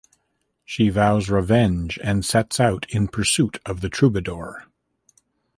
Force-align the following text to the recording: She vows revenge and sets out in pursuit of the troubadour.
She 0.65 0.89
vows 0.89 1.29
revenge 1.29 1.99
and 2.03 2.25
sets 2.25 2.59
out 2.59 2.87
in 2.89 3.07
pursuit 3.07 3.59
of 3.67 3.81
the 3.81 3.89
troubadour. 3.89 4.65